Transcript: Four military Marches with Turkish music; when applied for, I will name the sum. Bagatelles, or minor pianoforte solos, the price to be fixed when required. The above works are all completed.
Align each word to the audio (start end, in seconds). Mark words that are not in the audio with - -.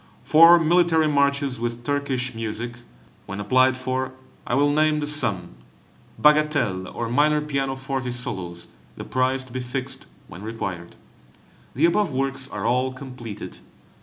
Four 0.23 0.59
military 0.59 1.07
Marches 1.07 1.59
with 1.59 1.83
Turkish 1.83 2.33
music; 2.33 2.77
when 3.27 3.39
applied 3.39 3.77
for, 3.77 4.13
I 4.47 4.55
will 4.55 4.71
name 4.71 4.99
the 4.99 5.05
sum. 5.05 5.53
Bagatelles, 6.19 6.91
or 6.95 7.07
minor 7.07 7.39
pianoforte 7.39 8.11
solos, 8.11 8.67
the 8.97 9.03
price 9.05 9.43
to 9.43 9.53
be 9.53 9.59
fixed 9.59 10.07
when 10.27 10.41
required. 10.41 10.95
The 11.75 11.85
above 11.85 12.11
works 12.11 12.49
are 12.49 12.65
all 12.65 12.91
completed. 12.93 13.59